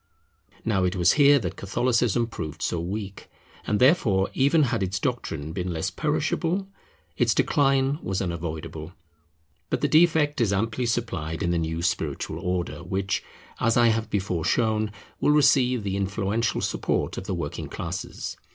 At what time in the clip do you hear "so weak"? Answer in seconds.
2.63-3.29